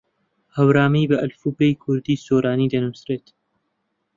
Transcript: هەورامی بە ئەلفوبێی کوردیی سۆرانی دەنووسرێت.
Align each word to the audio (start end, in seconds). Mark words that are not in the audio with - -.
هەورامی 0.57 1.09
بە 1.09 1.17
ئەلفوبێی 1.21 1.79
کوردیی 1.83 2.21
سۆرانی 2.25 2.71
دەنووسرێت. 2.73 3.25